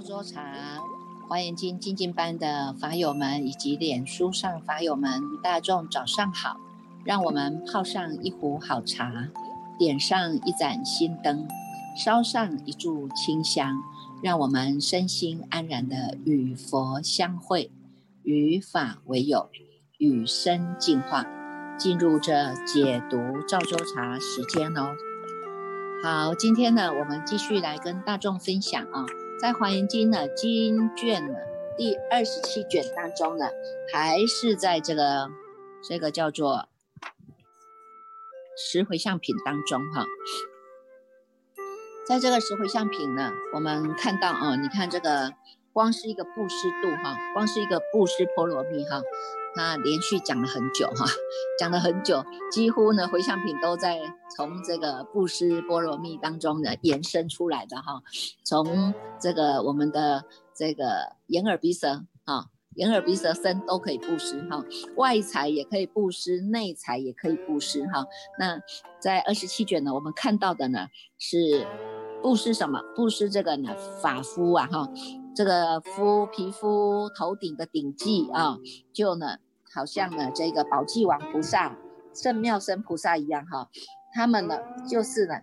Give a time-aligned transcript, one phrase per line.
[0.00, 0.42] 我们赵州茶
[1.28, 6.56] 华严经精进班的法友们以及脸书上法友们，大众早上好！
[7.04, 9.28] 让我们泡上一壶好茶，
[9.78, 11.46] 点上一盏心灯，
[11.94, 13.76] 烧上一炷清香，
[14.22, 17.70] 让我们身心安然的与佛相会，
[18.22, 19.50] 与法为友，
[19.98, 21.26] 与生进化，
[21.76, 24.94] 进入这解读赵州茶时间哦。
[26.02, 29.04] 好，今天呢，我们继续来跟大众分享啊，
[29.40, 31.38] 在华严经的经卷呢
[31.78, 33.46] 第二十七卷当中呢，
[33.90, 35.30] 还是在这个
[35.82, 36.68] 这个叫做
[38.54, 40.04] 十回向品当中哈，
[42.06, 45.32] 在这个十回向品呢，我们看到啊，你看这个
[45.72, 49.00] 光是一个布施度哈，光是一个布施波罗蜜哈。
[49.54, 51.06] 他连续讲了很久哈，
[51.58, 54.00] 讲了很久，几乎呢回向品都在
[54.36, 58.02] 从这个布施波罗蜜当中呢延伸出来的哈，
[58.44, 64.64] 从这个我们的这个眼耳鼻舌啊，眼耳鼻舌身都可以布施哈，
[64.96, 68.06] 外财也可以布施，内财也可以布施哈。
[68.38, 68.60] 那
[69.00, 70.86] 在二十七卷呢，我们看到的呢
[71.18, 71.66] 是
[72.22, 72.80] 布施什么？
[72.94, 74.88] 布施这个呢法肤啊哈。
[75.34, 78.58] 这个敷皮肤头顶的顶髻啊，
[78.92, 79.38] 就呢，
[79.72, 81.76] 好像呢这个宝济王菩萨、
[82.12, 83.70] 圣妙身菩萨一样哈，
[84.12, 84.58] 他们呢
[84.88, 85.34] 就是呢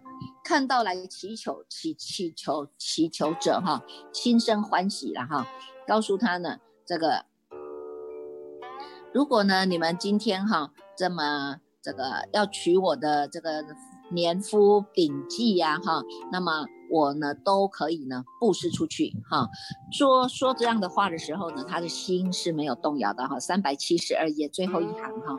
[0.43, 5.47] 看到来祈求祈祈求祈求者哈，心生欢喜了哈，
[5.87, 7.25] 告诉他呢这个，
[9.13, 13.63] 如果呢你们今天哈这么这个要取我的这个
[14.11, 16.67] 年夫顶髻呀哈，那么。
[16.89, 19.47] 我呢都可以呢布施出去哈，
[19.91, 23.39] 说说这样的话的时候呢，他的心是没有动摇的哈。
[23.39, 25.35] 三百七十二页最后一行哈，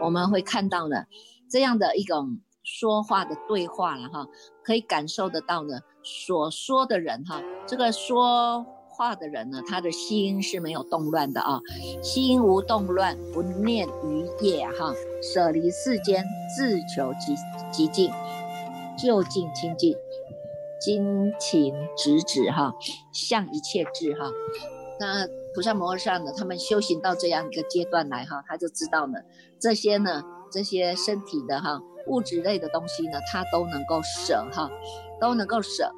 [0.00, 1.04] 我们会看到呢
[1.50, 4.26] 这样的一种说话的对话了哈，
[4.62, 11.60] 可以感受得到呢所说的人哈，这个说话的人呢，他的心是没有动乱的啊，
[12.02, 16.22] 心无动乱，不念于业哈，舍离世间，
[16.54, 17.34] 自求极
[17.72, 18.12] 极静，
[18.98, 19.96] 就近清净。
[20.80, 22.74] 精勤直指哈，
[23.12, 24.30] 向一切智哈。
[24.98, 26.32] 那菩萨摩诃萨呢？
[26.36, 29.18] 他们修行到这样一个阶段来哈，他就知道呢，
[29.58, 34.70] 这些呢，这些身体的哈物质类的东西呢，他都能够舍哈，
[35.20, 35.92] 都能够舍。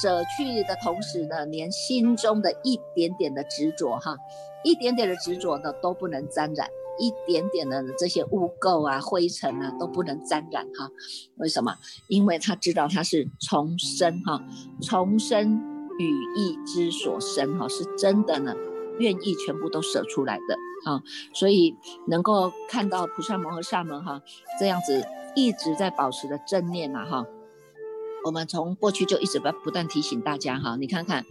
[0.00, 4.16] 舍去的同时呢，连心中的一点点的执着哈，
[4.64, 6.68] 一点点的执着呢，都不能沾染。
[6.98, 10.90] 一点点的这些污垢啊、灰尘啊都不能沾染哈，
[11.36, 11.76] 为什么？
[12.08, 14.42] 因为他知道他是重生哈，
[14.80, 15.60] 重生
[15.98, 18.54] 语意之所生哈，是真的呢，
[18.98, 21.02] 愿意全部都舍出来的啊，
[21.34, 21.76] 所以
[22.06, 24.20] 能够看到菩萨摩诃萨们哈
[24.58, 27.26] 这样子一直在保持的正念呐哈。
[28.26, 31.24] 我们从过去就一直不不断提醒大家哈，你看看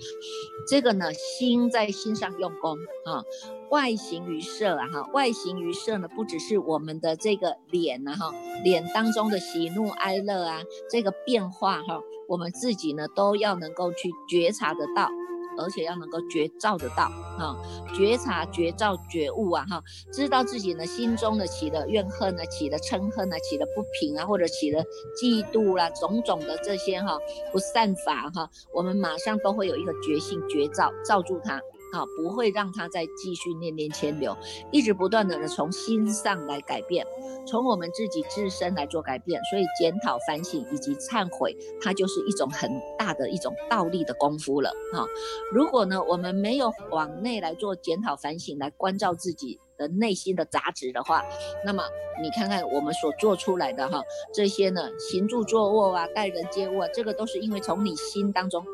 [0.65, 3.21] 这个呢，心在心上用功哈，
[3.69, 8.33] 外形于色啊哈，外形于色呢，不只是我们的这个脸呐哈，
[8.63, 15.09] 脸当中的喜怒哀乐啊，这个变化哈，我们自己呢都要能够去觉察得到。
[15.57, 17.55] 而且要能够觉照得到，哈，
[17.95, 24.83] 觉察、觉照、觉悟啊，哈，知道自己呢心中的起的怨恨呢，起的嗔恨呢，起的不平啊，或者起的
[25.21, 27.17] 嫉妒啦，种种的这些哈
[27.51, 31.61] 不善法哈，我们马上都会有一个觉性觉照，照住它。
[31.95, 34.35] 好，不会让他再继续念念牵流，
[34.69, 37.07] 一直不断的呢从心上来改变，
[37.47, 39.41] 从我们自己自身来做改变。
[39.49, 42.69] 所以检讨、反省以及忏悔，它就是一种很
[42.99, 44.69] 大的一种倒立的功夫了。
[44.91, 45.05] 哈，
[45.53, 51.23] 如果呢我们没有往内来做检讨、反省，来关照自己的内心的杂质的话，
[51.63, 51.81] 那么
[52.21, 54.01] 你看看我们所做出来的哈
[54.33, 58.65] 这些呢行住坐卧啊、待人接物啊，这个都是因为从你心当中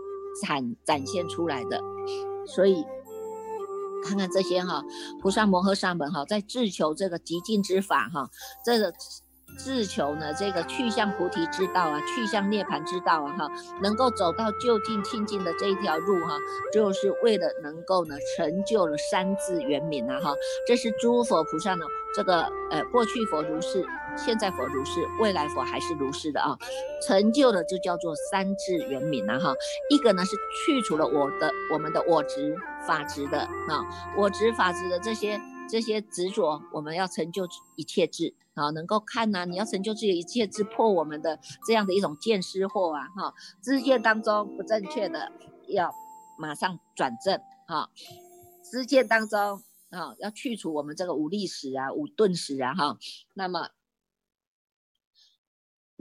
[0.41, 1.79] 展展现出来的，
[2.47, 2.83] 所以。
[4.03, 4.83] 看看这些哈，
[5.21, 8.29] 菩萨摩诃萨们哈，在自求这个极尽之法哈，
[8.65, 8.93] 这个
[9.57, 13.47] 自求呢，这个去向菩提之道啊，去向涅槃之道啊哈，
[13.81, 16.37] 能够走到就近清净的这一条路哈，
[16.73, 20.33] 就是为了能够呢成就了三字圆明啊哈，
[20.67, 23.85] 这是诸佛菩萨呢这个呃过去佛如是。
[24.17, 26.57] 现在佛如是，未来佛还是如是的啊，
[27.07, 29.53] 成就的就叫做三智圆明了哈。
[29.89, 32.55] 一个呢是去除了我的我们的我执
[32.85, 45.31] 法执的啊，我执法执的这些这些执着，我们要成就一切智啊，能够看呐，你要成就自己一切智，破我们的这样的一种见失惑啊哈，知见当中不正确的
[45.67, 45.91] 要
[46.37, 47.89] 马上转正哈，
[48.63, 52.97] 知见当中啊要去除我们这个无力史啊、无顿史啊哈，
[53.33, 53.69] 那么。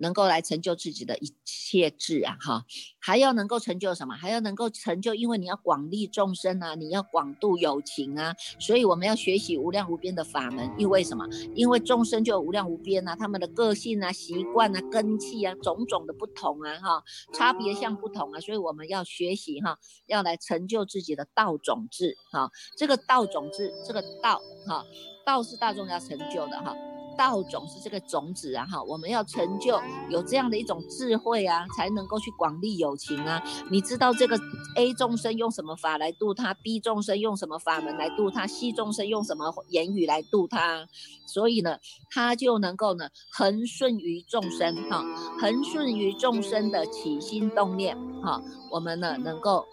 [0.01, 2.65] 能够来成就自己的一切智啊，哈，
[2.99, 4.15] 还要能够成就什么？
[4.15, 10.71] 还要能够成就，因为你要广利众生啊，你要广度有情啊，所以我们要学习无量无边的法门。
[10.77, 11.27] 因为什么？
[11.55, 17.03] 因为众生就无量无边啊，他们的个性啊、习惯啊、根器啊，种种的不同啊，哈，
[17.33, 22.51] 差别相不同啊，所以我们要学习哈，要来成就自己的道种子哈。
[22.77, 24.85] 这个道种子，这个道哈，
[25.27, 26.75] 道是大众要成就的哈。
[27.17, 33.43] 道种是这个种子啊，哈，我们要成就有这样的一种智慧啊，才能够去广利有情啊。
[33.71, 34.39] 你知道这个
[34.77, 40.87] A 众生用什么法来度他，B 众生用什么法门来度他，C 众生用什么言语来度他，
[41.27, 41.79] 所以呢，
[42.11, 45.05] 他就能够呢，恒顺于众生哈，
[45.41, 49.67] 恒顺于众生的起心动念哈，我们呢能够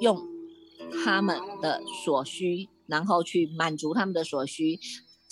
[0.00, 0.20] 用
[1.04, 4.78] 他们的所需，然后去满足他们的所需。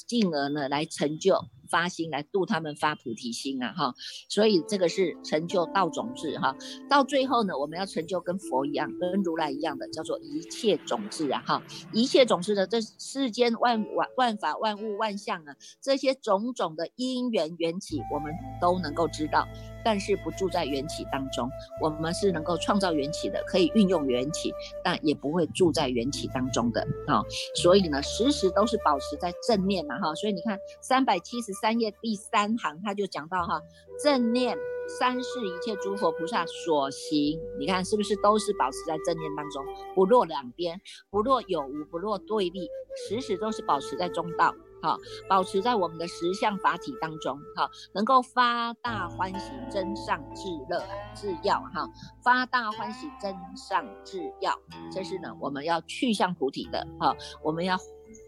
[0.06, 1.38] 进而呢，来成就
[1.68, 3.94] 发心，来度他们发菩提心啊，哈，
[4.28, 6.56] 所以这个是成就道种子哈。
[6.88, 11.62] 到最后呢，我们要成就跟佛一样，跟如来一样的，叫做一切种子啊，哈，
[11.92, 19.46] 一切种子的这世间万万万法万物万象啊，这些种种的因缘缘起，我们都能够知道。
[19.86, 21.48] 但是不住在缘起当中，
[21.80, 24.52] 我们是能够创造缘起的，可以运用缘起，
[24.82, 27.22] 但也不会住在缘起当中的啊。
[27.54, 30.12] 所以呢，时时都是保持在正念嘛哈。
[30.16, 33.60] 所以你看三百七十三页第三行，他就讲到哈，
[34.02, 34.58] 正念
[34.98, 40.80] 三世一切诸佛菩萨所行，你看是不是都是保持在正念当中，不落两边，
[41.10, 42.68] 不落有无，不落对立，
[43.08, 44.52] 时时都是保持在中道。
[44.86, 44.96] 好，
[45.28, 50.80] 保持在我们的十相法体当中，好，能够发大欢喜，真上至乐
[51.12, 51.90] 至要哈，
[52.22, 54.56] 发大欢喜，真上至要，
[54.92, 57.76] 这是呢，我们要去向菩提的，哈，我们要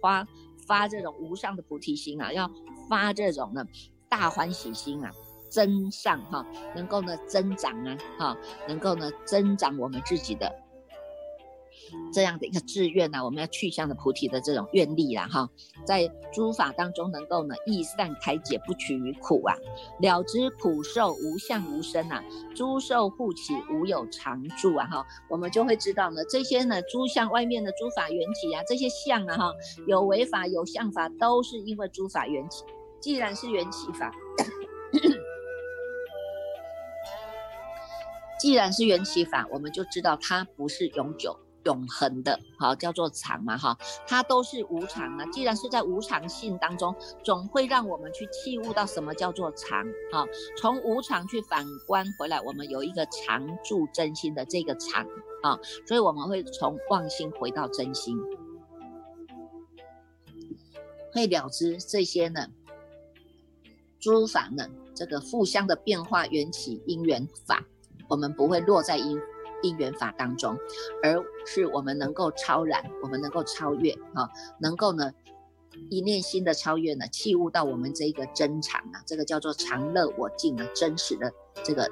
[0.03, 0.27] 发
[0.67, 2.51] 发这种无上的菩提心啊，要
[2.89, 3.65] 发这种呢
[4.09, 5.13] 大欢喜心啊，
[5.49, 6.45] 增上哈，
[6.75, 10.53] 能够呢增长啊，哈，能够呢增长我们自己的。
[12.13, 15.49] 这样的一个志愿呢，我们要去向的菩提的这种愿力啦，哈，
[15.85, 19.55] 在诸法当中能够呢，易善开解，不取于苦啊，
[20.01, 22.23] 了知苦受无相无生啊，
[22.55, 29.53] 诸受护起无有常住啊，哈，我们就会知道呢，这些呢，诸相外面的诸法缘起啊，这些相啊，哈，
[29.87, 32.65] 有为法有相法，都是因为诸法缘起。
[33.01, 34.13] 既然是缘起法，
[38.41, 41.39] 既然是缘起法，我们就知道它不是永久。
[41.69, 43.77] 永恒的，好叫做常嘛，哈，
[44.07, 45.27] 它都是无常啊。
[45.27, 50.27] 既然是在无常性当中，总会让我们去器悟到什么叫做常，哈，
[50.57, 55.05] 从无常去反观回来，我们有一个常住真心的这个常，
[55.43, 58.17] 啊，所以我们会从妄心回到真心，
[61.13, 62.49] 会了知这些呢，
[64.01, 67.63] 诸法呢，这个互相的变化缘起因缘法，
[68.09, 69.21] 我们不会落在因。
[69.63, 70.57] 因缘法当中，
[71.03, 74.29] 而是我们能够超然，我们能够超越啊，
[74.61, 75.13] 能够呢
[75.91, 81.33] 一念心的超越呢，器悟到我们这一个真常啊，这个叫做常乐我净啊，真实的
[81.65, 81.91] 这个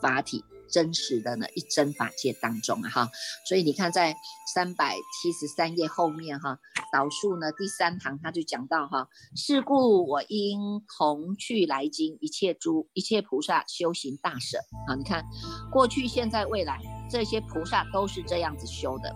[0.00, 0.44] 法体。
[0.70, 3.10] 真实的呢一真法界当中啊哈，
[3.48, 4.14] 所以你看在
[4.54, 6.58] 三百七十三页后面哈，
[6.92, 10.58] 导数呢第三行他就讲到哈，是故我应
[10.96, 14.58] 同去来经一切诸一切菩萨修行大舍
[14.88, 15.24] 啊，你看
[15.72, 19.14] 过去现在未来这些菩萨都是这样子修的。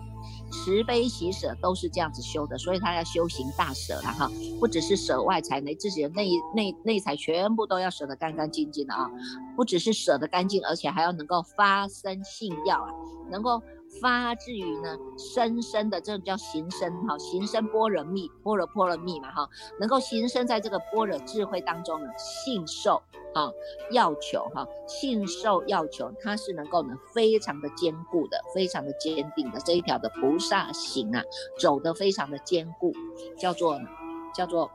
[0.53, 4.29] 慈悲喜舍都是这样子修的，所以他要修行大舍了哈，
[4.59, 9.09] 不只是舍外财，内自己的内内内财全部都要舍得干干净净的啊，
[9.55, 12.89] 不只是舍得干净，而且还要能够发生性要啊，
[13.29, 13.61] 能够。
[14.01, 23.01] 发自于呢深深的这种叫行深哈，行深般若密，般若波罗蜜嘛哈，能够行深在这个般若智慧当中呢，信受
[23.33, 23.51] 哈
[23.91, 31.23] 要求哈，信受要求，它是能够呢非常的坚固的，非常的坚定的这一条的菩萨行啊，
[31.59, 32.93] 走得非常的坚固，
[33.37, 33.79] 叫做
[34.33, 34.69] 叫做。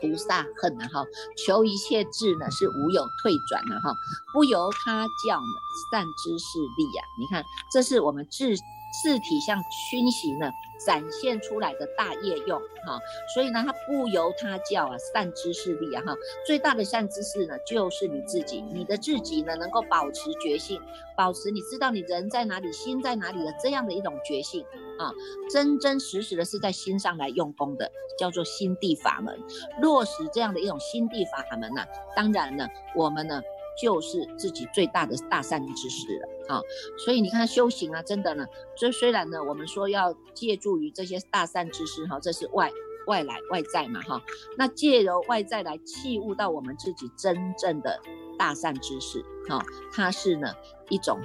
[0.00, 1.04] 菩萨恨呐哈，
[1.46, 3.92] 求一切智呢是无有退转的哈，
[4.32, 5.54] 不由他教呢
[5.90, 7.02] 善知识力呀。
[7.18, 8.56] 你看，这是我们智
[9.02, 10.50] 智体相熏习呢
[10.84, 12.98] 展现出来的大业用哈。
[13.34, 16.14] 所以呢，他不由他教啊，善知识力啊哈。
[16.46, 20.80] 最大的善知识呢，就是你自己，你的自己呢能够保持觉性，
[21.16, 24.64] 保持你知道你人在哪里，心在哪里的这样的一种觉性。
[24.98, 25.12] 啊，
[25.48, 29.38] 真真实实的是在心上来用功的，叫做心地法门，
[29.80, 31.84] 落实这样的一种心地法门呢，
[32.16, 32.66] 当然呢，
[32.96, 33.40] 我们呢
[33.80, 36.60] 就是自己最大的大善知识了啊。
[37.04, 42.70] 所以你看修行啊，真的呢，这虽然呢，我们说要借助于这些大善之识哈，这是外
[43.06, 44.20] 外来外在嘛哈，
[44.56, 47.98] 那借由外在来器悟到我们自己真正的
[48.38, 50.52] 大善知识哈，它是呢
[50.90, 51.18] 一种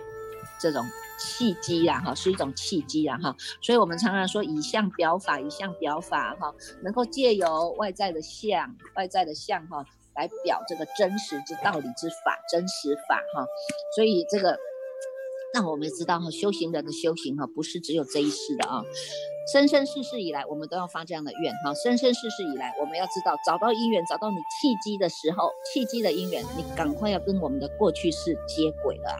[0.62, 0.86] 这种
[1.20, 6.53] 契机呀哈，是一种契机呀哈，所以我们常常说以相表法，以相表法哈，
[6.84, 9.84] 能够借由外在的相，外在的相哈，
[10.15, 13.46] 来表这个真实之道理之法，真实法哈，
[13.96, 14.58] 所以这个。
[15.53, 18.81] 那我们知道哈，修行人的修行哈，不是只有这一世的啊，
[19.51, 21.74] 生生世世以来，我们都要发这样的愿哈。
[21.75, 29.19] 生生世世以来，我们要知道，找到姻缘，找到你契机的时候，契机的姻缘，你赶快要跟我们的过去式接轨了。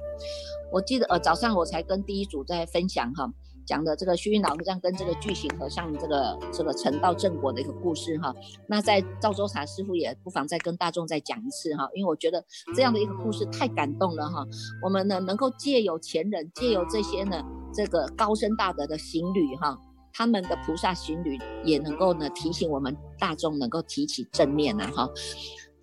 [0.72, 3.32] 我记得呃，早上我才跟第一组在分享哈。
[3.66, 8.34] 讲的这个虚云老和尚跟这个巨型和尚这个这个成道正果的一个故事哈，
[8.68, 12.44] 那在赵州茶师傅也不妨再跟大众再讲一次哈，因为我觉得
[12.76, 14.46] 这样的一个故事太感动了哈。
[14.84, 17.44] 我们呢能够借由前人，借由这些呢
[17.74, 19.78] 这个高深大德的行旅哈，
[20.12, 25.10] 他们的菩萨行旅也能够呢提醒我们大众能够提起正念呐哈。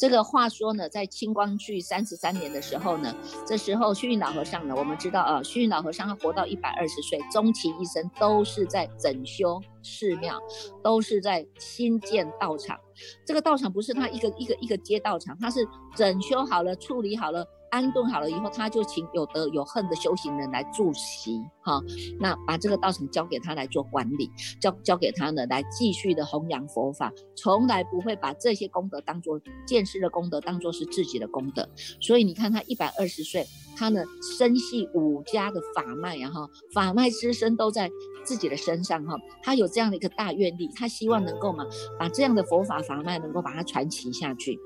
[0.00, 3.14] 这个话说呢，在清光绪三十三年的时候呢，
[3.46, 10.40] 这时候虚云老和尚呢，我们知道啊，虚云老和尚他活到一百二十岁，终其一生都是在整修寺庙，
[10.82, 12.80] 都是在新建道场。
[13.26, 17.46] 这个道场不是他一个一个一个街道场，他是整修好了，处理好了。
[17.70, 21.80] 安顿好了以后，他就请有德有恨的修行人来助席，哈，
[22.18, 31.68] 那把这个道场交给他来做管理，交交给他呢来继续的弘扬佛法，从来不会把这些功德当做见识的功德，当做是自己的功德。
[32.00, 33.46] 所以你看他一百二十岁，
[33.76, 34.04] 他呢
[34.38, 37.90] 身系五家的法脉，然后法脉之身都在
[38.24, 41.64] 自己的身上，哈，他有这样的一个大愿力，他希望能够嘛
[41.98, 44.58] 把这样的佛法法脉能够把它传奇下去。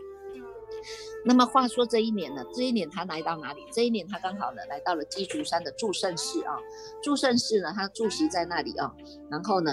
[1.26, 3.62] 那么话说这一年呢，这一年他来到哪里？
[3.72, 6.58] 这一年他刚好呢来到了鸡足山的祝圣寺啊。
[7.02, 8.94] 祝圣寺呢，他住席在那里啊。
[9.30, 9.72] 然后呢，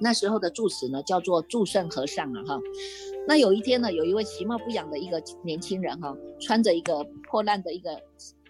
[0.00, 2.60] 那时候的住持呢叫做祝圣和尚啊哈。
[3.26, 8.00] 那有一天呢，有一位其貌不扬的一个年轻人哈，穿着一个破烂的一个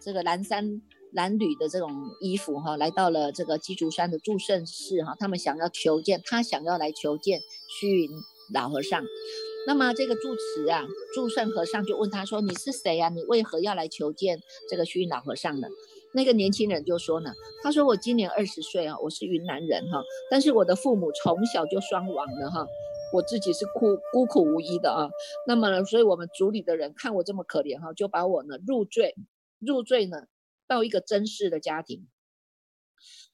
[0.00, 0.82] 这个蓝衫
[1.12, 1.90] 蓝履的这种
[2.20, 5.16] 衣服哈，来到了这个鸡足山的祝圣寺哈。
[5.18, 7.40] 他们想要求见，他想要来求见
[7.80, 8.10] 虚云
[8.52, 9.02] 老和尚。
[9.66, 13.08] 那么这个住持啊，住圣和尚就问他说：“你是谁呀？
[13.10, 15.68] 你为何要来求见这个虚云老和尚呢？”
[16.14, 22.66] 那个年轻人就说呢：“他说我今年二十岁啊，我是云南人哈，但是我的父母从小就双亡了哈，
[23.14, 25.08] 我自己是孤孤苦无依的啊。
[25.46, 29.14] 那么呢，所以我们族里的人看我这么可怜哈，就把我呢入赘，
[29.60, 30.26] 入赘呢
[30.66, 32.08] 到一个真氏的家庭。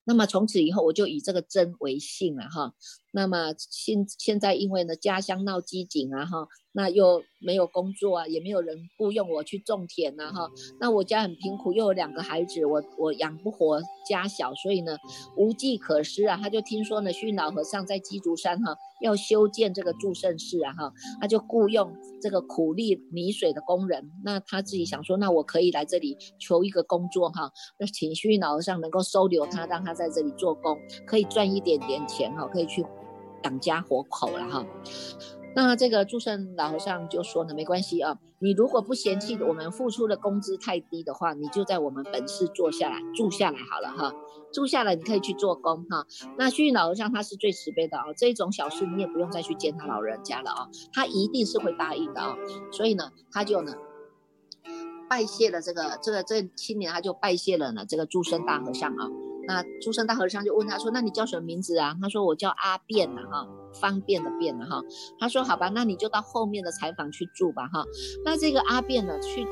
[0.05, 2.75] 那么从此以后，我就以这个真为姓了哈。”
[3.19, 10.49] 那么现现在因为呢家乡闹饥馑啊哈，那又没有工作啊，也没有人雇佣我去种田呐哈。
[10.79, 14.97] 那我家很贫苦，又有两个孩子，我我养不活家小，所以呢
[15.37, 16.39] 无计可施啊。
[16.41, 24.13] 他就听说呢虚老和尚在鸡足山哈要修建这个祝圣寺啊哈，他就雇佣这个苦力泥水的工人。
[24.25, 32.87] 那他自己想说，那我可以来这里求一个工作哈，那请虚老和尚能够收留他，让他在这里做工，可以赚一点点钱哈，可以去。
[33.45, 34.67] 养家活口了哈，
[35.55, 44.15] 那这个祝圣老和尚就说呢，没关系啊，你如果不嫌弃我们付出的工资太低的话，你就在我们本市坐下来住下来好了哈，
[44.53, 46.07] 住下来你可以去做工哈。
[46.37, 52.37] 那虚云老和尚他是最慈悲的啊，这种小事你也不用再去见他老人家了啊，他一定是会答应的啊。
[52.71, 53.75] 所以呢，他就呢
[55.09, 59.09] 拜谢了这个这个这青年，他就拜谢了呢这个祝圣大和尚啊。
[59.49, 63.49] 那诸生大和尚就问他说：“那你叫什么名字啊？”他说：“我叫阿便呐，哈，
[63.81, 64.83] 方便的便呐，哈。”
[65.19, 67.83] 他说：“好吧，那你就到后面的采访去住吧，哈。”
[68.25, 69.47] 那这个阿便呢，去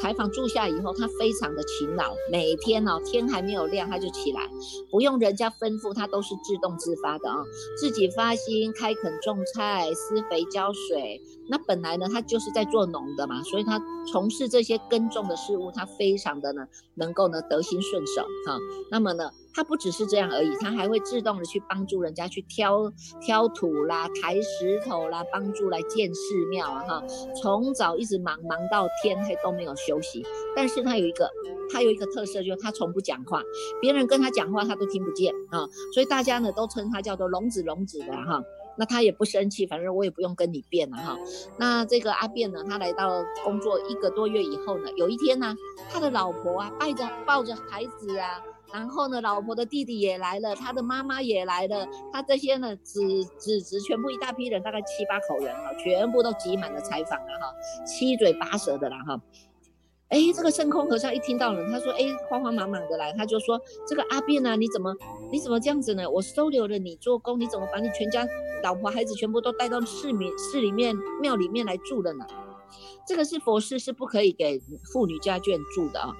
[0.00, 4.48] 采访住下以后，他非常的勤劳，每天哦，天还没有亮他就起来，
[4.90, 7.36] 不用人家吩咐，他都是自动自发的啊，
[7.78, 11.20] 自己发心开垦种菜、施肥浇水。
[11.48, 18.58] 那本来呢，他就是在做农的嘛，所以他从事这些耕种的事物，他非常的呢，能够呢得心顺手哈。
[18.90, 27.04] 那么呢，他不只是这样而已，他还会自动的去帮助人家去挑挑土啦、抬石头啦，帮助来建寺庙啊哈。
[27.40, 30.24] 从早一直忙忙到天黑都没有休息。
[30.56, 31.30] 但是他有一个，
[31.72, 33.42] 他有一个特色，就是他从不讲话，
[33.80, 35.68] 别人跟他讲话他都听不见啊。
[35.92, 38.42] 所以大家呢都称他叫做聋子聋子的哈。
[38.76, 41.16] 那他也不生气，反正我也不用跟你辩了哈。
[41.60, 43.08] 那这个阿辩呢，他来到
[43.44, 45.54] 工作一个多月以后呢，有一天呢，
[45.92, 48.42] 他的老婆啊，抱着抱着孩子啊，
[48.74, 57.54] 然后呢，老婆的弟弟也来了，他的妈妈也来了，他这些呢，子子侄全部一大批人，大概七八口人哈，全部都挤满了采访了哈，
[57.86, 59.20] 七嘴八舌的了哈。
[60.08, 64.92] 哎，这个圣空和尚一听到了，他说，哎，慌慌忙忙的来，他就说，这个阿变呢，你怎么
[65.30, 66.10] 你怎么这样子呢？
[66.10, 68.26] 我收留了你做工，你怎么把你全家
[68.64, 72.26] 老婆孩子全部都带到寺里寺里面庙里面来住了呢？
[73.06, 74.58] 这个是佛寺，是不可以给
[74.92, 76.12] 妇女家眷住的啊。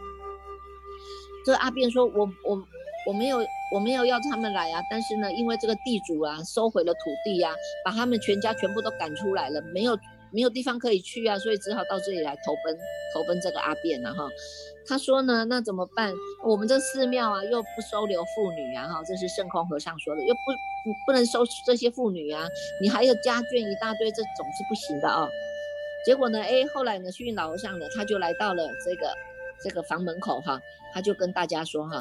[1.45, 2.63] 这阿变说，我我
[3.07, 3.39] 我没有
[3.73, 9.99] 我没有要他们来啊，但是呢，因为这个地主啊收回了土地呀，把他们全家全部都赶出来了，没有
[10.33, 12.77] 没有地方可以去啊，所以只好到这里来投奔
[13.15, 14.27] 投奔这个阿变了哈。
[14.87, 16.13] 他说呢，那怎么办？
[16.45, 20.41] 我们这寺庙啊又不收留妇女啊哈，这是圣空和尚说的，又不
[21.07, 22.47] 不能收这些妇女啊，
[22.81, 25.29] 你还有家眷一大堆，这总是不行的啊。
[26.05, 26.39] 结果呢？
[26.39, 27.11] 哎，后来呢？
[27.11, 29.11] 虚云老和尚呢，他就来到了这个
[29.65, 30.61] 这个房门口哈，
[30.93, 32.01] 他就跟大家说哈，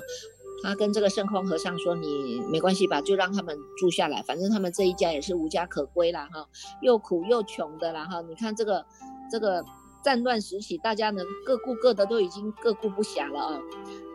[0.62, 6.46] 他跟这个圣空和尚说，你没关系吧，就让他们住下来，反正他们这一家也是无家可归啦哈，
[6.82, 8.22] 又苦又穷的啦哈。
[8.22, 8.86] 你看这个
[9.32, 9.64] 这个
[10.04, 13.62] 战乱时期，大家呢各顾各的，都已经各顾不暇了啊。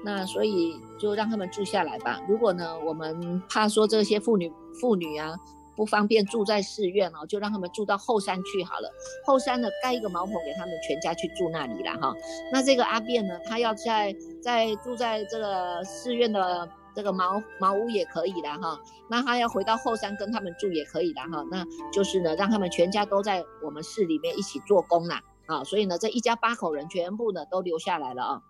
[0.04, 2.20] 那所以就让他们住下来吧。
[2.28, 5.34] 如果呢，我们怕说这些妇女妇女啊。
[5.78, 8.90] 不方便住在寺院哦，就让他们住到后山去好了。
[9.24, 12.12] 后山呢，盖一个茅棚给他们全家去住那里了哈。
[12.52, 18.76] 那这个阿便呢，他要在在住在这个寺院的这个茅茅屋也可以的哈。
[19.08, 21.46] 那他要回到后山跟他们住也可以的哈。
[21.48, 25.62] 那就是呢，让他们全家都在我们寺里面一起做工啦啊。
[25.62, 28.42] 所以呢，这一家八口人全部呢都留下来了啊。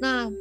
[0.00, 0.32] 那。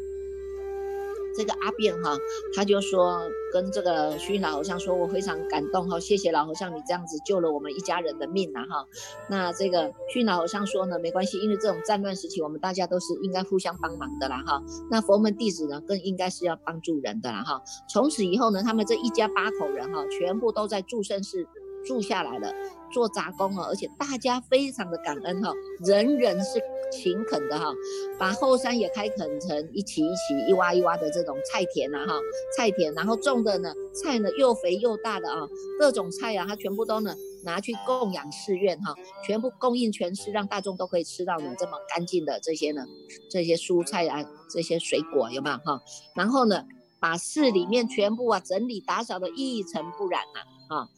[1.36, 2.18] 这个阿便哈，
[2.56, 3.22] 他就说
[3.54, 8.86] 跟这个虚老和尚说，我非常感动哈，谢谢老和尚，你这样子救了我们一家人的命呐哈。
[9.30, 14.62] 那这个虚老和尚说呢，没关系，因为这种战乱时期，我们大家都是应该互相帮忙的啦哈。
[14.90, 17.62] 那佛门弟子呢，更应该是要帮助人的啦哈。
[17.90, 21.46] 从此以后呢，他们这一家八口人哈，全部都在住圣寺
[21.86, 22.54] 住下来了，
[22.92, 25.54] 做杂工啊，而且大家非常的感恩哈，
[25.86, 26.62] 人人是。
[26.92, 27.74] 勤恳的哈，
[28.20, 32.20] 把后山也开垦成一起一起一挖一挖的这种菜田呐哈，
[32.56, 35.48] 菜田，然后种的呢菜呢又肥又大的啊，
[35.80, 38.94] 各种菜啊，它全部都呢拿去供养寺院哈，
[39.26, 42.86] 全部供应全市，让大众都可以吃到呢这么干净的这些呢
[43.30, 45.82] 这些蔬菜啊，这些水果有没有哈？
[46.16, 46.66] 然后呢，
[47.00, 50.90] 把寺里面全部啊整理打扫的一尘不染呐啊。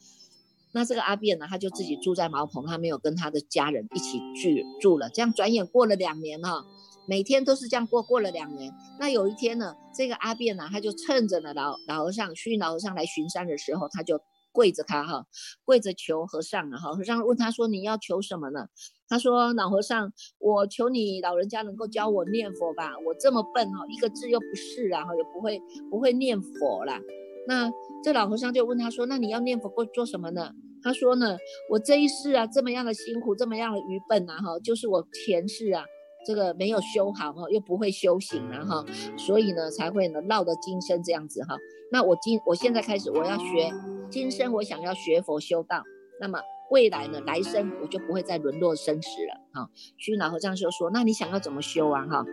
[0.72, 5.10] 那这个阿变呢，他就自己住在茅棚，他没有跟他的家人一起住住了。
[5.10, 6.64] 这样转眼过了两年哈，
[7.06, 8.02] 每天都是这样过。
[8.02, 14.20] 过了两年，那有一天呢，这个阿变呢，他就趁着呢老老和尚虚老和尚来巡山的时候，他就
[14.52, 15.26] 跪着他哈，
[15.64, 16.92] 跪着求和尚啊哈。
[16.92, 18.66] 和尚问他说：“你要求什么呢？”
[19.08, 27.00] 他说：“老和尚，我求你老人家能够教我念佛吧，我这么笨哈，一个字又不是，然后也不会不会念佛啦。”
[27.46, 27.70] 那
[28.04, 30.50] 这老和尚就问他说：“那你要念佛做做什么呢？”
[30.82, 31.36] 他说：“呢，
[31.70, 35.84] 我这一世啊，这么样的辛苦，这么样的愚笨呐，哈，就是我前世啊，
[36.26, 38.84] 这个没有修好哈，又不会修行啊，哈，
[39.18, 41.56] 所以呢，才会呢落得今生这样子哈。
[41.92, 43.70] 那我今我现在开始我要学，
[44.10, 45.82] 今生我想要学佛修道，
[46.20, 49.68] 那么未来呢，来生我就不会再沦落生死了，哈。
[49.98, 52.24] 虚老和尚就说：那你想要怎么修啊，哈？”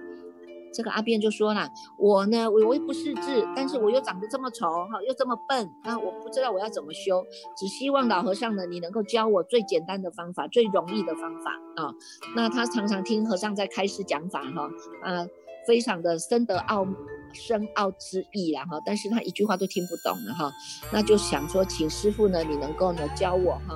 [0.77, 7.25] 这个阿便就说了：“我呢，我我又不识字，但是我又长得这么丑，哈，又这么笨，那我不知道我要怎么修，
[7.57, 11.89] 只希望老和尚呢，你能够教我最简单的方法，最容易的方法啊。
[12.35, 14.69] 那他常常听和尚在开示讲法，哈，
[15.01, 15.25] 啊，
[15.65, 16.85] 非常的深得奥
[17.33, 20.51] 深奥之意啦，哈，但是他一句话都听不懂了，哈，
[20.93, 23.75] 那就想说，请师傅呢，你能够呢教我，哈。”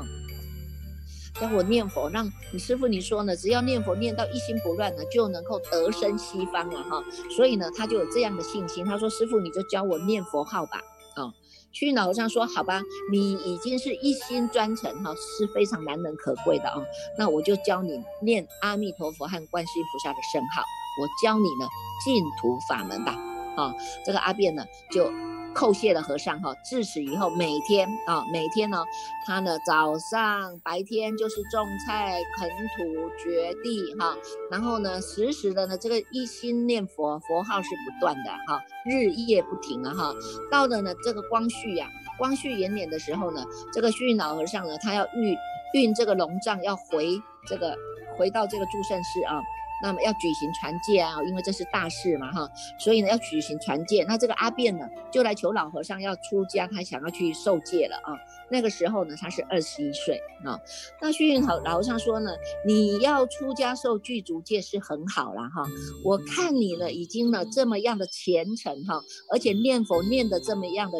[1.39, 3.35] 教我念佛，让你师傅你说呢？
[3.35, 7.03] 只要念佛念到一心不乱呢，就能够得生西方了哈。
[7.35, 8.85] 所以呢，他就有这样的信心。
[8.85, 10.79] 他说：“师傅，你就教我念佛号吧。”
[11.15, 11.33] 啊，
[11.71, 16.81] 虚云老和尚说：“好吧，你已经是一心专诚哈，是非常难能可贵的啊。
[17.17, 20.61] 那我就教你念阿弥陀佛和观世音菩萨的圣号，
[21.01, 21.67] 我教你呢
[22.05, 23.17] 净土法门吧。”
[23.61, 25.11] 啊，这个阿辩呢就。
[25.53, 28.85] 叩谢了和尚哈，自此以后每天啊，每天呢，
[29.25, 34.15] 他呢早上白天就是种菜、垦土、掘地哈，
[34.49, 40.13] 然后呢时时的呢这个一心念佛，佛号是不断的哈，日夜不停啊哈。
[40.49, 41.85] 到了呢这个光绪呀，
[42.17, 43.43] 光绪元年的时候呢，
[43.73, 45.35] 这个虚云老和尚呢，他要运
[45.73, 47.75] 运这个龙杖要回这个
[48.17, 49.41] 回到这个祝圣寺啊。
[49.81, 54.05] 那么要举行传戒啊，因为这是大事嘛哈，所以呢要举行传戒。
[54.07, 58.13] 那这个阿辩呢就来求老和尚要出家，他想要去受戒了啊。
[58.49, 60.59] 那个时候呢他是二十一岁啊。
[61.01, 62.31] 那虚云老老和尚说呢，
[62.65, 65.63] 你要出家受具足戒是很好了哈。
[66.03, 70.97] 我看你呢已经呢这么样的虔诚哈，而且念佛念的这么样的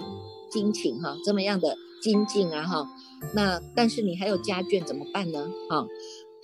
[0.50, 2.88] 精勤哈，这么样的精进啊哈。
[3.36, 5.48] 那但是你还有家眷怎么办呢？
[5.70, 5.86] 哈。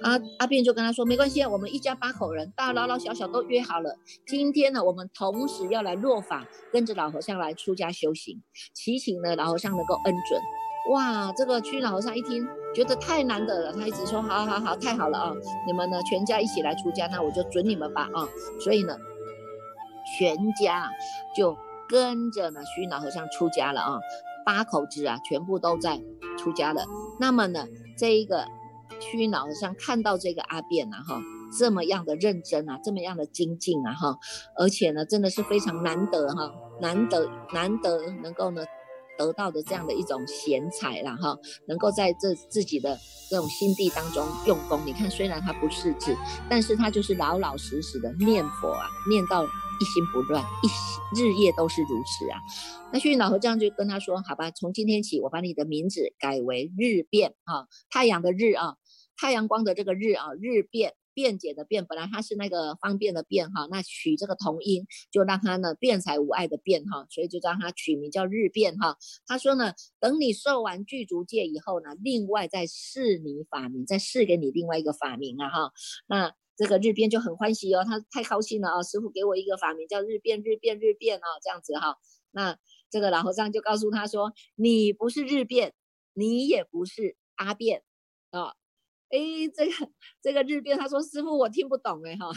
[0.04, 3.98] 阿阿辩就跟他说：“没关系，我们一家八口人，大老老小小都约好了。
[4.28, 8.44] 今天呢，我们同时要来落法，跟着老和尚来出家修行，
[8.76, 10.40] 祈请呢老和尚能够恩准。
[10.92, 15.34] 哇，这个屈老和尚一听，觉得太难得了，他一直说：好好好，太好了啊！
[15.66, 18.30] 你们呢全家一起来出家，那我就准你们吧啊！
[18.60, 18.96] 所以呢，
[20.20, 20.92] 全家
[21.36, 21.58] 就
[21.90, 24.00] 跟着呢虚老和尚出家了啊，
[24.46, 26.00] 八口子啊全部都在
[26.38, 26.86] 出家了。
[27.20, 27.66] 那么呢，
[27.98, 28.46] 这一个。”
[29.00, 31.22] 虚脑上看到这个阿辩啊，哈，
[31.58, 34.18] 这么样的认真啊，这么样的精进啊，哈，
[34.58, 38.64] 而且呢，真的是非常难得哈，难得难得能够呢。
[39.18, 41.36] 得到的这样的一种贤才啦，哈，
[41.68, 42.96] 能够在这自己的
[43.32, 44.80] 这种心地当中用功。
[44.86, 46.16] 你看，虽然他不识字，
[46.48, 49.44] 但是他就是老老实实的念佛啊，念到
[49.80, 52.40] 一心不乱，一日夜都是如此啊。
[52.92, 58.76] 那虚云老和尚就跟他说：“好吧，从今天起，我把你的名字改为日变啊，太阳的日啊，
[59.16, 68.96] 太阳光的这个日啊，日变。”辩解的辩，本来它是那个方便的便哈，那取这个同音，就让它呢辩才无碍的辩哈，所以就让它取名叫日变哈。
[69.26, 75.72] 他说呢，等你受完具足戒以后呢，另外再试你法名，再试给你另外一个法名啊哈。
[76.06, 81.98] 那这个日变就很欢喜哦，他太高兴了啊，师傅给我一个法名叫日变，日变，日变啊，这样子哈。
[82.32, 82.58] 那
[82.90, 85.74] 这个老和尚就告诉他说，你不是日变，
[86.14, 87.84] 你也不是阿变
[88.32, 88.56] 啊。
[89.10, 89.20] 哎，
[89.56, 89.92] 这个
[90.22, 92.32] 这个日变，他说师傅我听不懂哎哈，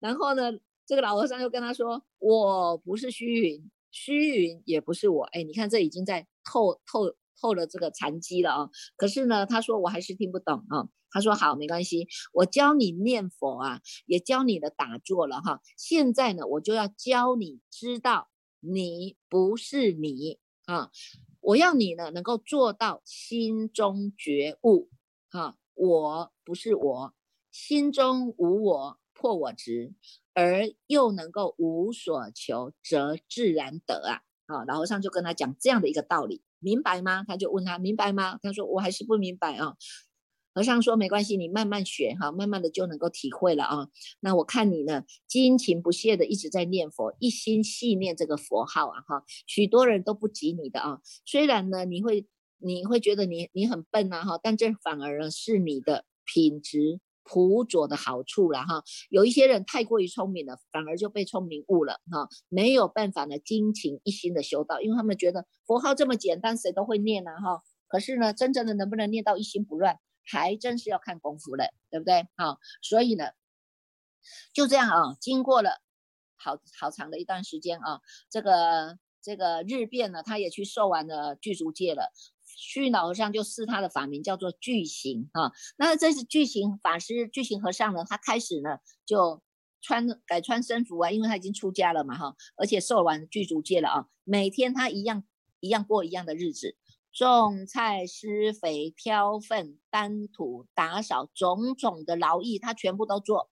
[0.00, 0.52] 然后呢，
[0.84, 20.90] 这个老和尚又跟他说，我不是虚云，虚云也不是我，哎，你看这已经在透透透了这个禅机了啊，可是呢，他说我还是听不懂啊，他说好没关系，我教你念佛啊，也教你的打坐了哈，现在呢，我就要教你知道你不是你啊，
[21.40, 24.90] 我要你呢能够做到心中觉悟
[25.30, 25.56] 啊。
[25.76, 27.14] 我不是我，
[27.50, 29.92] 心中无我，破我执，
[30.32, 34.22] 而又能够无所求，则自然得啊！
[34.46, 37.24] 啊，老和尚就跟他讲这样的一个道理，明白吗？
[37.26, 38.38] 他就问他明白吗？
[38.40, 39.76] 他说我还是不明白啊。
[40.54, 43.88] 和尚说没关系，你慢慢学哈，慢慢的就能够体会了啊。
[44.20, 51.00] 那我看你呢，精勤不懈的一直在念佛，一心细念这个佛号啊哈，许多人都不及你的啊。
[51.26, 52.26] 虽然呢，你会。
[52.66, 58.82] 你会觉得你你很笨呐哈，但这反而呢是你的品质朴拙的好处了哈。
[59.10, 67.60] 有一些人太过于聪明了，反而就被聪明误了哈，没有办法呢精勤一心的修道，因为他们觉得佛号这么简单，谁都会念呐哈。
[67.86, 72.26] 可是呢，真正的能不能念到一心不乱，还真是要看功夫了，对不对？
[72.36, 73.26] 好，所以呢，
[74.52, 75.80] 就这样啊，经过了
[76.36, 82.12] 好好长的一段时间啊，这个这个日变呢，他也去受完了具足戒了。
[82.56, 89.42] 虚老和尚就赐他的法名叫做巨行啊，那这是巨行法师巨行和尚呢，他开始呢就
[89.80, 95.24] 穿改穿僧服啊，因为他已经出家了嘛哈，而且受完具足戒了啊，每天他一样
[95.58, 96.76] 一样过一样的日子，
[97.14, 103.50] 种菜、施肥、挑粪、担土、打扫，种种的劳役他全部都做。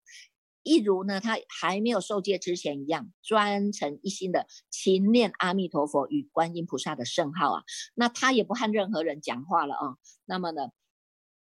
[0.64, 7.62] 一如呢，他还没有受戒之前一样，专诚一心的勤念阿弥陀佛与观音菩萨的圣号啊。
[7.94, 9.96] 那他也不和任何人讲话了啊。
[10.24, 10.68] 那么呢，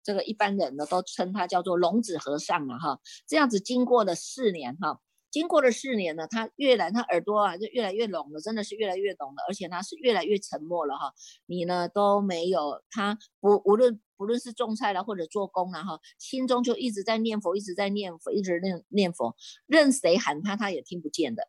[0.02, 3.00] 这个一般人呢都称他叫做龙子和尚了哈。
[3.26, 5.00] 这样子经过了四年哈。
[5.32, 11.12] 经过了四年呢，他越来他耳朵啊就越来越聋了，真的是越来越聋了，而且他是越来越沉默了哈。
[11.46, 19.34] 你呢都没有他不无论不论是种菜了或者做工了哈，心中就一直在念佛，一直在念佛，一直念念佛，
[19.66, 21.48] 任谁喊他他也听不见的。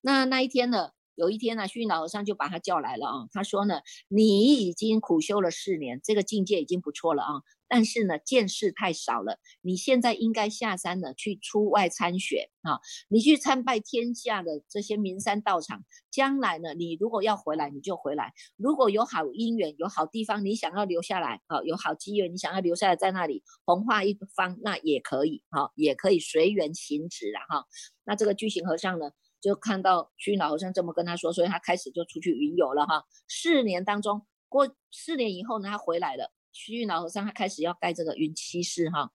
[0.00, 7.42] 那那一天呢，有一天呢，虚云老和尚就把他叫来了啊，他说呢，你已经苦修了四年，这个境界已经不错了啊。
[7.70, 9.38] 但是呢，见识太少了。
[9.60, 12.80] 你现在应该下山呢，去出外参学啊！
[13.08, 15.84] 你去参拜天下的这些名山道场。
[16.10, 18.32] 将来呢，你如果要回来，你就回来。
[18.56, 27.66] 如果有好姻缘、有好地方，你想要留下来啊，有好机缘，你想要留下来在那里弘化一方，那也可以哈，也可以随缘行止了哈。
[28.02, 33.04] 那这个巨型和尚呢，就看到虚老和尚这么跟他说，所以他开始就出去云游了哈。
[33.28, 36.32] 四年当中过四年以后呢，他回来了。
[36.52, 39.10] 虚云老和尚他开始要盖这个云栖寺哈，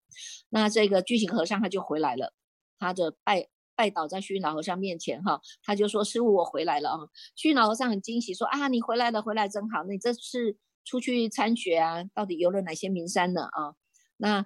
[0.50, 2.34] 那这个巨型和尚他就回来了，
[2.80, 7.00] 他的拜拜倒在虚云老和尚面前哈，他就说师傅我回来了啊，
[7.36, 13.76] 虚云老和尚很惊喜说啊你回来了回来真好，你这次出去参学啊，到底游了哪些名山呢啊？
[14.18, 14.46] 那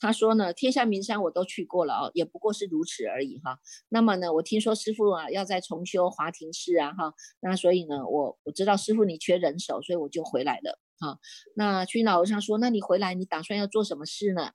[0.00, 3.58] 他说呢天下名山我都去过了哦，也不过是如此而已哈。
[3.88, 10.80] 那么呢我听说师傅啊要在重修华亭寺啊哈，那所以呢我我知道师傅你缺人手，所以我就回来了。
[11.00, 11.18] 好，
[11.56, 14.52] 那虚老和尚说：“那你回来，你打算要做什么事呢？”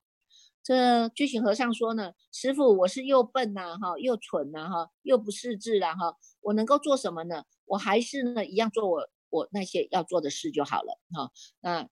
[0.62, 7.44] 这巨型和尚说呢，师傅，我是又笨呐，哈，又蠢呐，哈，又不识字啦，哈，我能够做什么呢？
[7.66, 11.32] 我还是呢一样做我我那些要做的事就好了，哈。
[11.62, 11.88] 那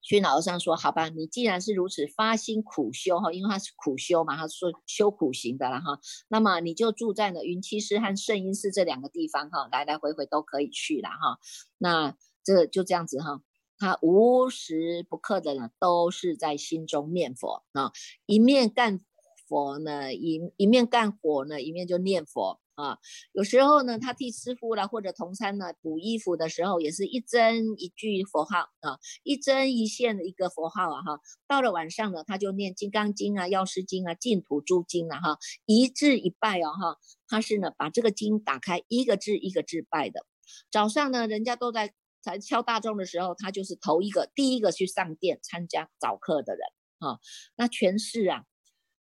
[0.00, 11.38] 虚老和尚说，好吧，你既然是如此发心苦修，哈，因为他是苦修嘛，他说修苦行的了，哈，那么你就住在呢云栖寺和圣音寺这两个地方，哈，来来回回都可以去了，哈。
[11.78, 13.42] 那这就这样子，哈。
[13.78, 17.90] 他无时不刻的呢，都是在心中念佛啊，
[18.26, 19.00] 一面干
[19.48, 22.98] 佛呢，一一面干活呢，一面就念佛啊。
[23.32, 31.20] 有时候呢，他替师傅啦或者同参呢补衣服的时候，也是一针一句佛号啊，一针一线的一个佛号啊哈。
[31.48, 36.98] 到了晚上呢，他就念《金刚经》啊、《药师经》啊、《净土诸经》啊哈，一字一拜哦哈。
[37.26, 40.24] 他是呢把这个经打开，一个字一个字拜的。
[40.70, 41.94] 早上呢，人家都在。
[42.22, 46.62] 才敲大钟的时候，他就是头一个、第一个去上殿参加早课的人
[47.00, 47.18] 啊。
[47.56, 48.44] 那全市啊，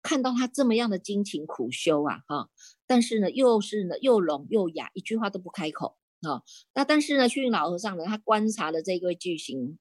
[0.03, 2.51] 看到他这么样的精勤苦修啊，哈，
[2.87, 6.43] 但是呢，又是呢又聋又哑，一句话都不开口啊。
[6.75, 9.79] 那但是呢，虚云老和尚呢，他观察了这位巨型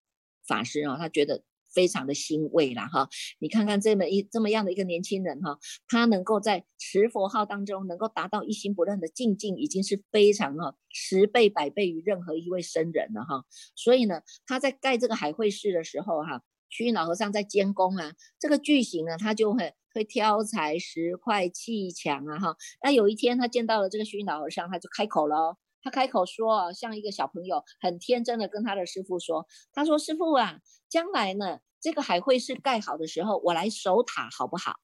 [0.48, 1.44] 法师啊，他觉得。
[1.76, 3.10] 非常的欣慰了哈，
[3.40, 5.60] 你看看这么一这么样的一个年轻人哈，
[5.90, 13.44] 他能够在持佛号当中能够达到一心不乱的境界，已经是非常哈十倍百倍于任何一位僧人了哈。
[13.76, 22.56] 所以呢，他在盖这个海会寺的时候哈，虚云老和尚在监工啊，这个巨型呢，他就会会挑柴石块砌墙啊哈。
[22.82, 31.60] 那有一天他见到了这个虚云老和尚，他就开口了，他开口说，像一个小朋友很天真的跟他的师傅说，他说师傅啊，将来呢。
[31.80, 34.80] 这个海会是盖好的时候，我来守塔好不好？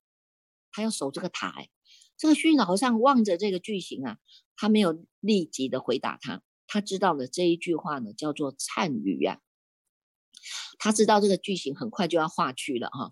[0.72, 1.72] 他要守这个塔哎。
[2.16, 4.18] 这个虚云老和尚望着这个巨型啊，
[4.56, 9.42] 他没有立即的回答他，他知道了这一句话呢叫做灿语呀。
[10.78, 13.10] 他知道这个巨型很快就要化去了哈。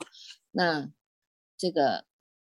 [0.52, 0.92] 那
[1.58, 2.06] 这个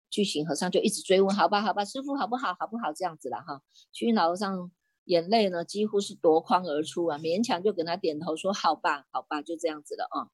[0.10, 3.62] 巨型和尚就一直追问，好吧，好吧，师傅好不好，好不好这样子了哈。
[3.94, 4.70] 虚云老和尚
[5.06, 10.30] 眼泪呢几乎是夺眶而出啊，勉强就跟他点头说，好吧，好吧，就这样子了啊。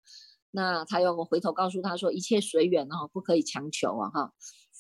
[0.52, 4.34] 那他又回头告诉他说：“一切随缘哦，不可以强求啊！”哈，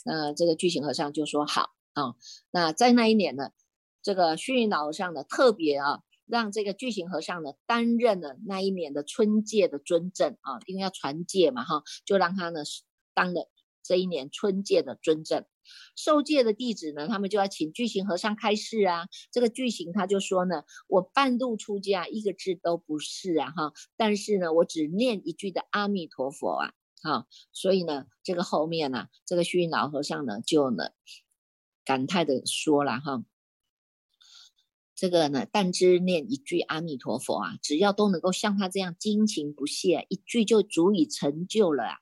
[0.06, 2.16] 那这个巨型和尚就说：“好啊。”
[2.52, 3.50] 那在那一年呢，
[4.02, 12.62] 这个虚云老和尚呢，特别啊，让这个巨型和尚呢担任了那一年的春戒的尊正啊，因为要传戒嘛，哈，就让他呢
[13.14, 13.50] 当了
[13.84, 15.46] 这一年春戒的尊正。
[15.96, 19.08] 受戒的弟子呢，他们就要请巨型和尚开示啊。
[19.32, 23.74] 这个巨型他就说呢，我半路出家，一个字都不是啊，哈。
[23.96, 27.28] 但是呢，我只念一句的阿弥陀佛啊，哈。
[27.52, 30.90] 所以呢，这个后面呢，这个虚云老和尚呢，就呢
[31.86, 33.24] 感叹的说了哈，
[34.96, 41.98] 这个呢，但知念一句阿弥陀佛啊，只要都能够像他这样精勤不懈，一句就足以成就了啊。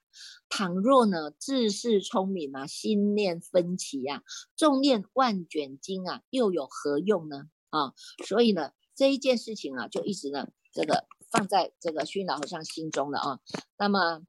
[0.49, 4.23] 倘若呢，自恃聪明啊，心念分歧啊，
[4.55, 7.49] 重念万卷经啊，又有何用呢？
[7.69, 7.93] 啊，
[8.25, 13.39] 所以呢，这一件事情啊，就一直呢，这个放在这个虚老和尚心中了啊。
[13.77, 14.21] 那么，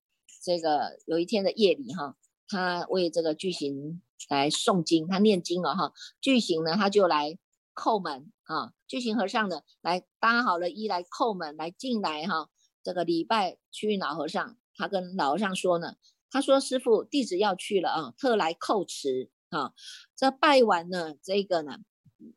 [0.43, 2.17] 这个有一天的夜里哈，
[2.49, 5.93] 他为这个巨型来诵经，他念经了哈。
[6.21, 7.39] 巨型呢，他就来
[7.75, 8.73] 叩门啊。
[8.89, 12.49] 巨型和尚呢，来搭好了衣来叩门，来进来哈。
[12.83, 14.57] 这个礼拜虚老和尚。
[14.77, 15.95] 他跟老和尚说呢，
[16.31, 19.73] 他说：“师傅，弟子要去了啊，特来叩辞啊。”
[20.15, 21.79] 这拜完呢，这个呢，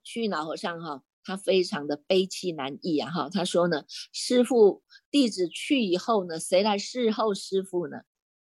[0.03, 3.29] 虚老和尚哈，他非常的悲戚难抑啊哈。
[3.29, 7.97] 他说呢：“师傅，弟子去以后呢，谁来侍候师傅呢？”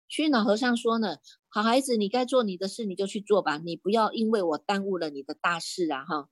[0.09, 1.17] 虚老和尚说呢
[1.49, 6.29] ：“好孩子，你该做你的事，你就去做吧，你不要因为我耽误了你的大事啊哈。”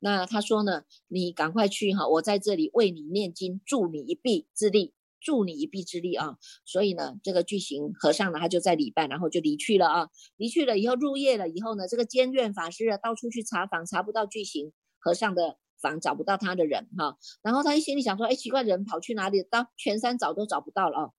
[0.00, 6.36] 那他说呢：“你赶快去哈，我在这里为你念经，助你一臂之力。”助你一臂之力啊！
[6.64, 10.08] 所以呢，这个巨型和尚呢，他就在礼拜，然后就离去了啊。
[10.36, 17.16] 离去了以后，入夜了以后呢，这个监院法师啊，到处去查房，查不到巨型和尚的房，找不到他的人哈。
[17.42, 19.42] 然后他一心里想说，哎，奇怪，人跑去哪里？
[19.42, 21.10] 到全山找都找不到了啊。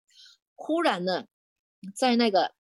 [0.56, 1.26] 忽然呢，
[1.96, 2.54] 在那个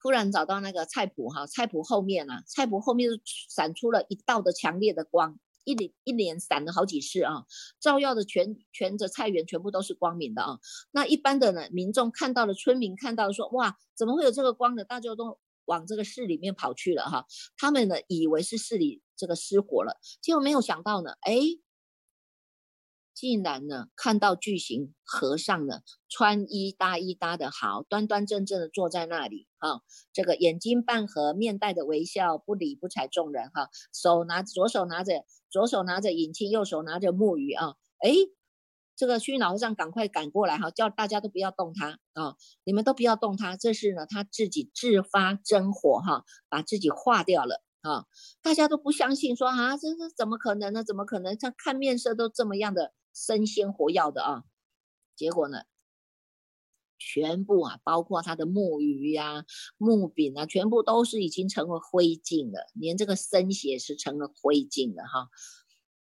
[0.00, 5.38] 突然找到那个菜谱哈，菜谱后面啊，菜谱后面闪出了一道的强烈的光。
[5.68, 7.44] 一连一连闪了好几次啊，
[7.78, 10.58] 照耀的全全的菜园全部都是光明的啊。
[10.92, 14.84] 那一般的呢，民众看到了，村民看到说，哇，怎么会有这个光的？
[14.84, 17.26] 大家都往这个市里面跑去了哈。
[17.58, 21.36] 他们呢，以为是市里这个失火了，结果没有想到呢，哎。
[23.18, 38.14] 竟然呢，看到巨型和尚呢，穿衣搭衣搭的好，端端正正的坐在那里，哈，这个眼睛半合，面带的微笑，不理不睬众人，哈，手拿左手拿着左手拿着引磬，右手拿着木鱼啊，哎，
[38.94, 48.04] 这个虚老和尚赶快赶过来哈，叫大家都不要动他啊，你们都不要动他，这是呢他自己自发真火哈，把自己化掉了啊，
[48.42, 50.84] 大家都不相信说啊，这是怎么可能呢？
[50.84, 51.36] 怎么可能？
[51.36, 54.44] 他看面色都这么样的生鲜活药的啊，
[55.16, 55.64] 结果呢，
[56.98, 59.44] 全部啊，包括他的木鱼呀、
[59.76, 65.28] 木柄啊，全部都是已经成为灰烬了，连这个生血是成了灰烬了哈，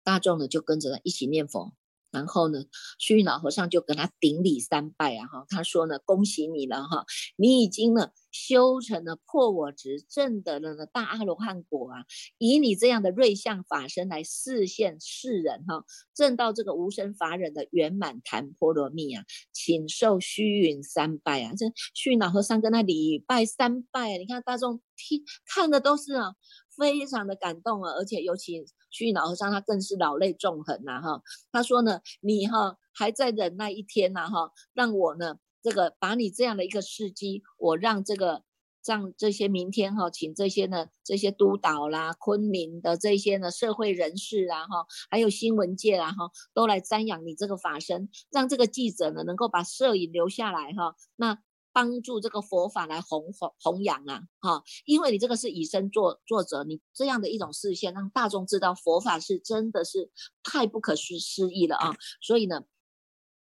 [0.02, 1.76] 大众呢就跟着他一起念佛。
[2.14, 2.64] 然后呢，
[2.98, 7.04] 虚云老和尚就跟他顶礼三拜啊，哈，他说呢，恭喜你了哈，
[7.36, 12.04] 你已经呢修成了破我执，证得了呢大阿罗汉果啊，
[12.38, 26.34] 以你这样的瑞相法身来示现世人哈，证到这个无生法忍的圆满谈波罗蜜啊，请受虚云三拜啊，这虚云老和尚跟他礼拜三拜啊，你看大众听看的都是啊。
[26.76, 31.22] 非常的感动啊，而且尤其虚云老和尚他更是老泪纵横呐哈。
[31.52, 38.42] 他说呢，你哈还在忍耐一天呐哈，让我呢这个把你这样的一个事迹，我让这个
[38.84, 50.94] 让这些明天哈，请这些呢这些督导啦、昆明的这些呢社会人士啊哈，还有新闻界啊哈，都来瞻仰你这个法身，让这个记者呢能够把摄影留下来哈。
[51.16, 51.38] 那。
[51.74, 60.12] 帮助这个佛法来弘弘弘扬啊，哈，因为你这个是以身作作则，你这样的一种视线，让大众知道佛法是真的是
[60.44, 62.62] 太不可思思议了啊，所以呢，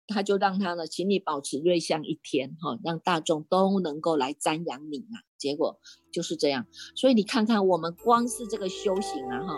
[0.06, 5.80] 他就让他呢，请你保持瑞相一天，哈，让大众都能够来瞻仰你啊，结果
[6.14, 9.58] 就是这样，所以你看看我们光是这个修行啊，哈，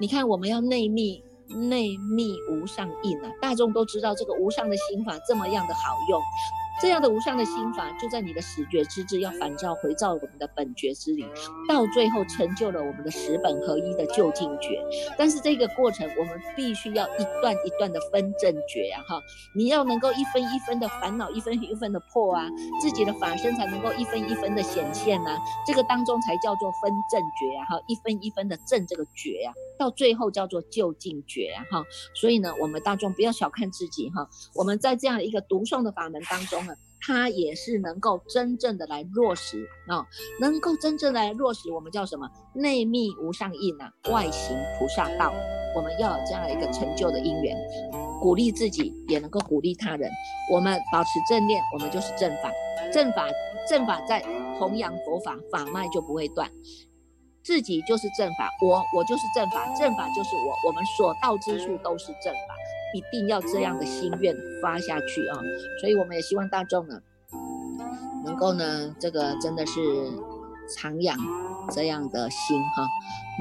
[0.00, 6.18] 你看我们要内密内密无上印啊，大众都知道这个无上的心法这么样的好用。
[6.84, 11.24] 这样的无上的心法，就在你的始觉之智要反照回照我们的本觉之理，
[11.66, 14.84] 到最后成就了我们的十本合一的究竟觉。
[15.16, 19.18] 但是这个过程，我们必须要一段一段的分正觉呀，哈！
[19.56, 22.50] 你要能够一分一分的烦恼，一分一分的破啊，
[22.82, 25.38] 自己的法身才能够一分一分的显现呐。
[25.66, 27.80] 这个当中才叫做分正觉呀，哈！
[27.88, 31.82] 一分一分的正这个觉呀，到最后叫做究竟觉呀，哈！
[32.14, 36.73] 所以呢，我们大众不要小看自己哈，我们在这样一个读诵的法门当中呢。
[37.00, 40.06] 它也是能够真正的来落实啊，
[40.40, 42.28] 能够真正来落实，我们叫什么？
[42.54, 45.32] 内密无上印啊，外行菩萨道。
[45.76, 47.56] 我们要有这样一个成就的因缘，
[48.20, 50.08] 鼓励自己，也能够鼓励他人。
[50.52, 52.50] 我们保持正念，我们就是正法。
[52.92, 53.28] 正法，
[53.68, 54.20] 正法在
[54.58, 56.48] 弘扬佛法，法脉就不会断。
[57.42, 62.54] 自己就是正法，我我就是正法，正法就是我，我们所到之处都是正法。
[62.94, 65.36] 一定要这样的心愿发下去啊！
[65.80, 67.02] 所以我们也希望大众呢，
[68.24, 69.80] 能够呢，这个真的是
[70.76, 71.18] 常养
[71.70, 72.86] 这样的心哈，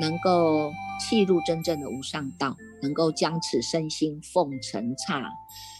[0.02, 5.30] 能够契入真正的无上道，能够将此身心奉承刹，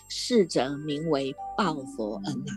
[0.08, 2.54] 逝者名为报佛恩呐。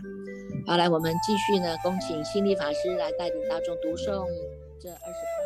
[0.67, 4.23] 好，来我们继续呢，恭请心力法师来带领大众读诵
[4.79, 5.36] 这二十。